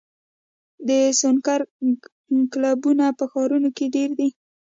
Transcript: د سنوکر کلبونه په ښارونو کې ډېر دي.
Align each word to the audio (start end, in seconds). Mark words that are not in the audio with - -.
د 0.87 0.89
سنوکر 1.19 1.59
کلبونه 2.53 3.05
په 3.19 3.23
ښارونو 3.31 3.69
کې 3.77 3.85
ډېر 3.95 4.09
دي. 4.19 4.29